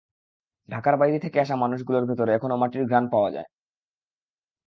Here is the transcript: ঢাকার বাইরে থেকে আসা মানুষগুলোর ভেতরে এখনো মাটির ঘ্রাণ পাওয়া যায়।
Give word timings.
ঢাকার 0.69 0.95
বাইরে 0.97 1.17
থেকে 1.19 1.37
আসা 1.39 1.55
মানুষগুলোর 1.55 2.07
ভেতরে 2.09 2.31
এখনো 2.33 2.55
মাটির 2.57 2.83
ঘ্রাণ 2.87 3.05
পাওয়া 3.07 3.29
যায়। 3.31 3.47